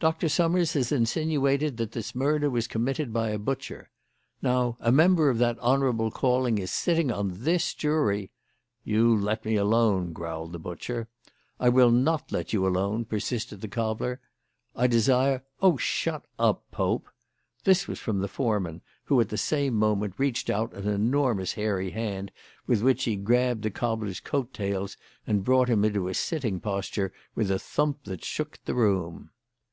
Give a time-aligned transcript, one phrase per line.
[0.00, 3.90] "Doctor Summers has insinuated that this murder was committed by a butcher.
[4.40, 8.30] Now a member of that honourable calling is sitting on this jury"
[8.92, 11.08] "You let me alone," growled the butcher.
[11.58, 14.20] "I will not let you alone," persisted the cobbler.
[14.74, 17.06] "I desire" "Oh, shut up, Pope!"
[17.64, 21.90] This was from the foreman, who, at the same moment, reached out an enormous hairy
[21.90, 22.32] hand
[22.66, 24.96] with which he grabbed the cobbler's coat tails
[25.26, 29.28] and brought him into a sitting posture with a thump that shook the room.